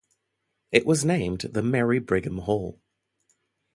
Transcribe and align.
It 0.71 0.87
was 0.87 1.05
named 1.05 1.41
The 1.41 1.61
Mary 1.61 1.99
Brigham 1.99 2.39
Hall. 2.39 2.81